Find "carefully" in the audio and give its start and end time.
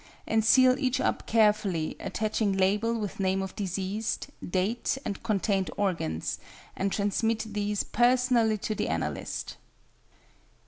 1.27-1.95